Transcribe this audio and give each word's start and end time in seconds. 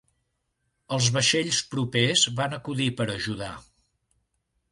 Els 0.95 1.09
vaixells 1.17 1.59
propers 1.73 2.25
van 2.41 2.57
acudir 2.59 2.89
per 3.01 3.09
ajudar. 3.19 3.53